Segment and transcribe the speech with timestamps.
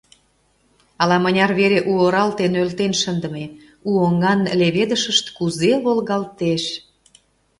[1.01, 3.45] Ала-мыняр вере у оралте нӧлтен шындыме,
[3.89, 6.63] у оҥан леведышышт кузе волгалтеш!